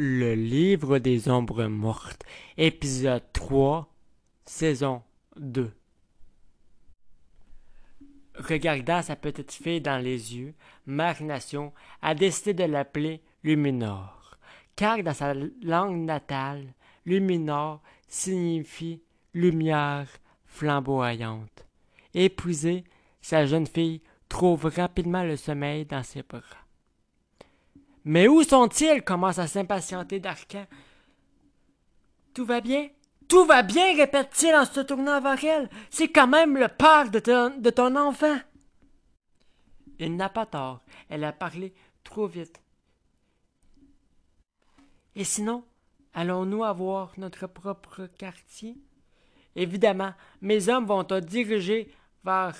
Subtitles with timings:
[0.00, 2.22] Le livre des ombres mortes,
[2.56, 3.92] épisode 3,
[4.44, 5.02] saison
[5.40, 5.72] 2.
[8.36, 10.54] Regardant sa petite fille dans les yeux,
[10.86, 14.38] Mère Nation a décidé de l'appeler Luminor,
[14.76, 16.74] car dans sa langue natale,
[17.04, 19.02] Luminor signifie
[19.34, 20.06] lumière
[20.46, 21.66] flamboyante.
[22.14, 22.84] Épuisée,
[23.20, 26.67] sa jeune fille trouve rapidement le sommeil dans ses bras.
[28.08, 29.02] Mais où sont-ils?
[29.02, 30.64] Commence à s'impatienter d'Arcan.
[32.32, 32.88] Tout va bien?
[33.28, 35.68] Tout va bien répète-t-il en se tournant vers elle.
[35.90, 38.38] C'est quand même le père de ton, de ton enfant.
[39.98, 40.80] Il n'a pas tort.
[41.10, 42.62] Elle a parlé trop vite.
[45.14, 45.62] Et sinon,
[46.14, 48.78] allons-nous avoir notre propre quartier?
[49.54, 51.94] Évidemment, mes hommes vont te diriger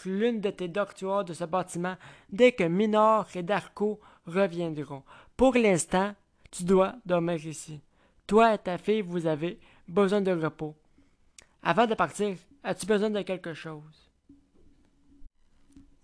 [0.04, 1.96] l'une de tes doctoires de ce bâtiment
[2.30, 5.02] dès que Minor et Darko reviendront.
[5.36, 6.14] Pour l'instant,
[6.50, 7.80] tu dois dormir ici.
[8.26, 10.74] Toi et ta fille, vous avez besoin de repos.
[11.62, 14.10] Avant de partir, as-tu besoin de quelque chose?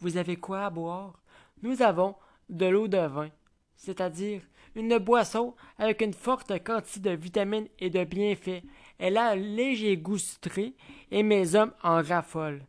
[0.00, 1.22] Vous avez quoi à boire?
[1.62, 2.14] Nous avons
[2.48, 3.30] de l'eau de vin,
[3.76, 4.42] c'est-à-dire
[4.74, 8.62] une boisson avec une forte quantité de vitamines et de bienfaits.
[8.98, 10.74] Elle a un léger goût sucré
[11.10, 12.64] et mes hommes en raffolent.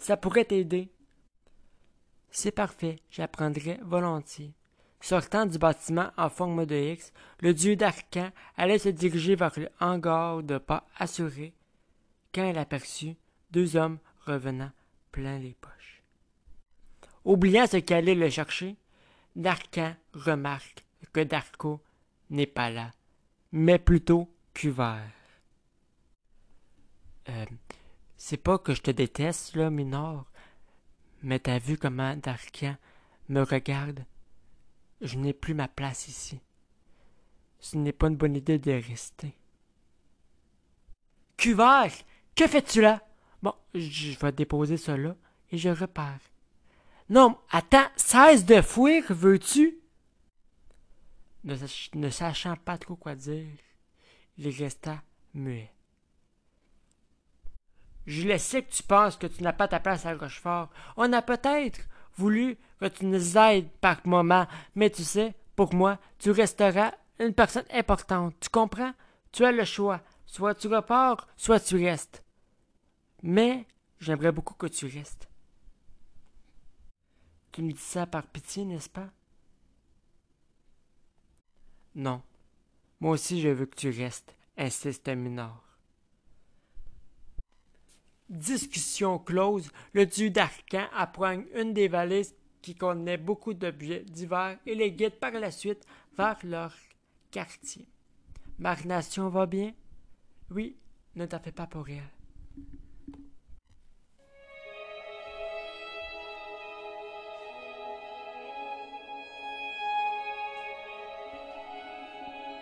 [0.00, 0.90] Ça pourrait t'aider.
[2.30, 4.54] C'est parfait, j'apprendrai volontiers.
[5.02, 9.68] Sortant du bâtiment en forme de X, le dieu d'Arcan allait se diriger vers le
[9.78, 11.54] hangar de pas assuré
[12.34, 13.16] quand elle aperçut
[13.50, 14.70] deux hommes revenant
[15.12, 16.02] plein les poches.
[17.24, 18.76] Oubliant ce qui allait le chercher,
[19.36, 21.82] Darkan remarque que Darko
[22.30, 22.90] n'est pas là,
[23.52, 25.12] mais plutôt Cuvert.
[27.28, 27.44] Euh,
[28.22, 30.26] c'est pas que je te déteste, là, Minor,
[31.22, 32.76] mais t'as vu comment Darkan
[33.30, 34.04] me regarde?
[35.00, 36.38] Je n'ai plus ma place ici.
[37.60, 39.34] Ce n'est pas une bonne idée de rester.
[41.38, 41.90] Cuvert,
[42.36, 43.02] que fais-tu là?
[43.42, 45.16] Bon, je vais déposer cela
[45.50, 46.20] et je repars.
[47.08, 49.78] Non, attends, cesse de fuir, veux-tu?
[51.94, 53.46] Ne sachant pas trop quoi dire,
[54.36, 55.72] il resta muet.
[58.10, 60.68] Je le sais que tu penses que tu n'as pas ta place à Rochefort.
[60.96, 61.78] On a peut-être
[62.16, 67.34] voulu que tu nous aides par moment, mais tu sais, pour moi, tu resteras une
[67.34, 68.34] personne importante.
[68.40, 68.92] Tu comprends?
[69.30, 70.00] Tu as le choix.
[70.26, 72.24] Soit tu repars, soit tu restes.
[73.22, 73.64] Mais
[74.00, 75.28] j'aimerais beaucoup que tu restes.
[77.52, 79.10] Tu me dis ça par pitié, n'est-ce pas?
[81.94, 82.22] Non.
[82.98, 85.69] Moi aussi je veux que tu restes, insiste Minor.
[88.30, 92.32] Discussion close, le dieu d'Arcan apprend une des valises
[92.62, 95.84] qui contenait beaucoup d'objets divers et les guide par la suite
[96.16, 96.72] vers leur
[97.32, 97.88] quartier.
[98.60, 99.72] Marination va bien?
[100.48, 100.76] Oui,
[101.16, 101.98] ne t'en fais pas pour elle.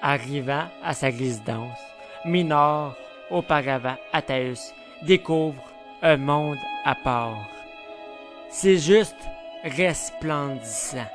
[0.01, 1.79] Arrivant à sa résidence,
[2.25, 2.97] Minor,
[3.31, 4.73] auparavant Athaeus,
[5.03, 5.63] découvre
[6.03, 7.49] un monde à part.
[8.51, 9.17] C'est juste
[9.63, 11.07] resplendissant.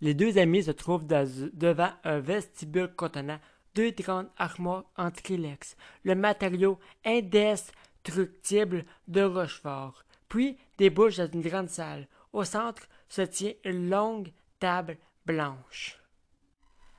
[0.00, 3.38] Les deux amis se trouvent devant un vestibule contenant
[3.74, 11.70] deux grandes armoires en trilex, le matériau indestructible de Rochefort, puis débouche dans une grande
[11.70, 12.06] salle.
[12.32, 16.03] Au centre se tient une longue table blanche.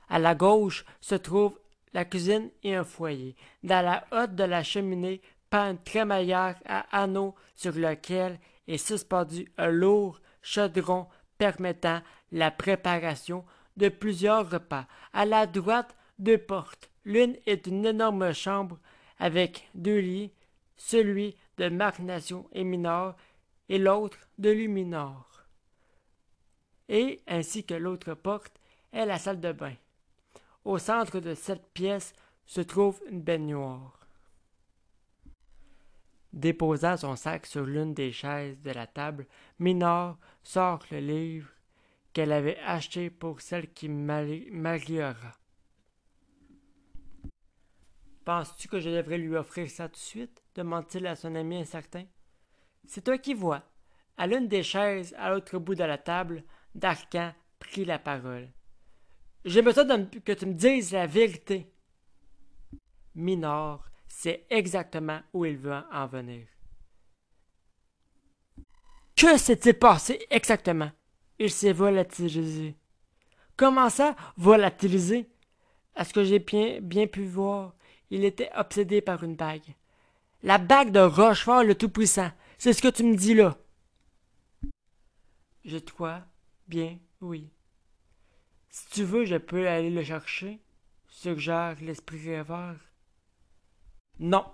[0.08, 1.58] À la gauche se trouve
[1.92, 3.34] la cuisine et un foyer.
[3.62, 9.50] Dans la hotte de la cheminée pend une crémaillère à anneaux sur lequel est suspendu
[9.56, 11.06] un lourd chaudron
[11.38, 12.00] permettant
[12.32, 13.44] la préparation
[13.76, 14.86] de plusieurs repas.
[15.12, 16.90] À la droite, deux portes.
[17.04, 18.78] L'une est une énorme chambre
[19.18, 20.32] avec deux lits,
[20.76, 23.14] celui de Nation et Minor
[23.68, 25.44] et l'autre de Luminor.
[26.88, 28.60] Et, ainsi que l'autre porte,
[28.92, 29.74] est la salle de bain.
[30.66, 32.12] Au centre de cette pièce
[32.44, 34.00] se trouve une baignoire.
[36.32, 39.28] Déposant son sac sur l'une des chaises de la table,
[39.60, 41.48] Minor sort le livre
[42.12, 45.14] qu'elle avait acheté pour celle qui mariera.
[48.24, 50.42] Penses-tu que je devrais lui offrir ça tout de suite?
[50.56, 52.06] demande-t-il à son ami incertain.
[52.88, 53.62] C'est toi qui vois.
[54.16, 56.42] À l'une des chaises, à l'autre bout de la table,
[56.74, 58.48] Darkan prit la parole.
[59.46, 61.70] J'ai besoin que tu me dises la vérité.
[63.14, 66.46] Minor sait exactement où il veut en venir.
[69.16, 70.90] Que s'est-il passé exactement?
[71.38, 72.76] il s'est volatilisé.
[73.56, 75.28] Comment ça, volatilisé?
[75.94, 77.74] À ce que j'ai bien, bien pu voir,
[78.10, 79.74] il était obsédé par une bague.
[80.42, 82.30] La bague de Rochefort le Tout-Puissant.
[82.58, 83.56] C'est ce que tu me dis là.
[85.64, 86.22] Je crois
[86.66, 87.50] bien, oui.
[88.76, 90.60] Si tu veux, je peux aller le chercher,
[91.08, 92.76] suggère l'esprit rêveur.
[94.18, 94.44] Non,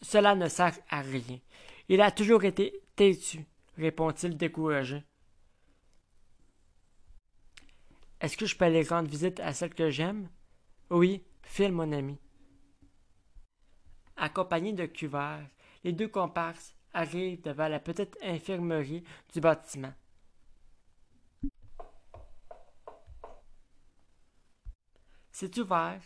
[0.00, 1.38] cela ne sert à rien.
[1.90, 3.44] Il a toujours été têtu,
[3.76, 5.04] répond-il découragé.
[8.22, 10.30] Est-ce que je peux aller rendre visite à celle que j'aime?
[10.88, 12.18] Oui, Phil, mon ami.
[14.16, 15.46] Accompagnés de cuverts,
[15.84, 19.04] les deux comparses arrivent devant la petite infirmerie
[19.34, 19.92] du bâtiment.
[25.38, 26.00] C'est ouvert.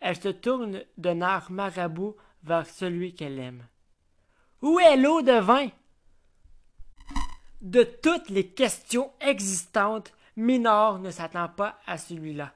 [0.00, 3.68] Elle se tourne d'un air marabout vers celui qu'elle aime.
[4.62, 5.68] Où est l'eau de vin?
[7.60, 12.52] De toutes les questions existantes, Minor ne s'attend pas à celui-là.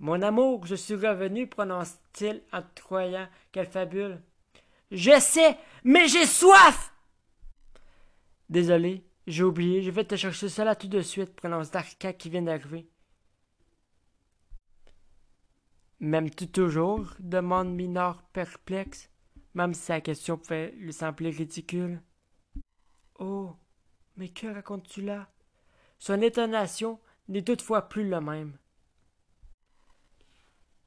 [0.00, 4.20] Mon amour, je suis revenu, prononce-t-il en croyant qu'elle fabule.
[4.90, 6.92] Je sais, mais j'ai soif!
[8.48, 12.42] Désolé, j'ai oublié, je vais te chercher cela tout de suite, prononce Darka qui vient
[12.42, 12.88] d'arriver.
[16.04, 17.14] M'aimes-tu toujours?
[17.20, 19.08] demande Minor perplexe,
[19.54, 22.02] même si sa question pouvait lui sembler ridicule.
[23.20, 23.52] Oh,
[24.16, 25.30] mais que racontes-tu là?
[26.00, 28.58] Son étonnation n'est toutefois plus le même.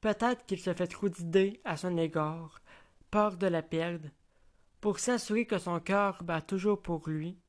[0.01, 2.61] Peut-être qu'il se fait trop d'idées à son égard,
[3.09, 4.09] peur de la perdre.
[4.81, 7.39] Pour s'assurer que son cœur bat toujours pour lui,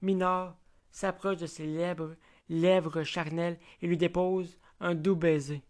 [0.00, 0.56] Minor
[0.90, 2.16] s'approche de ses lèvres,
[2.48, 5.62] lèvres charnelles, et lui dépose un doux baiser.